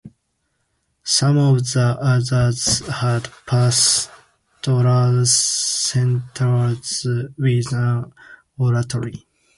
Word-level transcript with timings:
Some 1.03 1.37
of 1.37 1.59
the 1.59 1.95
others 2.01 2.79
had 2.87 3.29
pastoral 3.45 5.27
centres 5.27 7.07
with 7.37 7.71
an 7.71 8.11
oratory. 8.57 9.27